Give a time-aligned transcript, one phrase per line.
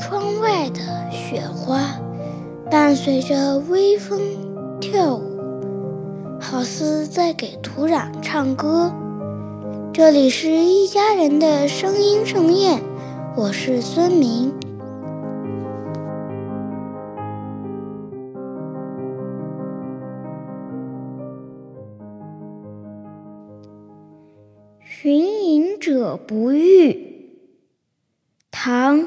[0.00, 0.80] 窗外的
[1.10, 2.00] 雪花
[2.70, 4.18] 伴随着微风
[4.80, 5.22] 跳舞，
[6.40, 8.90] 好似在给土壤唱歌。
[9.92, 12.80] 这里是一家人的声音盛宴，
[13.36, 14.54] 我是孙明。
[24.82, 27.36] 寻隐者不遇，
[28.50, 28.98] 唐·